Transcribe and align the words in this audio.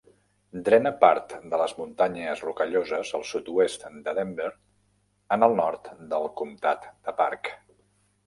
Drena 0.67 0.91
part 1.01 1.33
de 1.49 1.57
les 1.61 1.73
Muntanyes 1.81 2.39
Rocalloses 2.45 3.11
al 3.19 3.27
sud-oest 3.33 3.85
de 4.07 4.15
Denver 4.21 4.49
en 5.37 5.47
el 5.49 5.53
nord 5.61 5.91
del 6.15 6.25
comtat 6.43 6.89
de 7.09 7.15
Park. 7.21 7.53